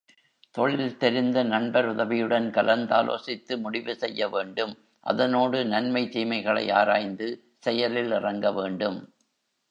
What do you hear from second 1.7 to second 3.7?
உதவியுடன் கலந்தாலோசித்து